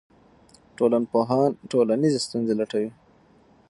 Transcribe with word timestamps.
ټولنپوهان 0.77 1.49
ټولنیزې 1.71 2.19
ستونزې 2.25 2.53
لټوي. 2.59 2.89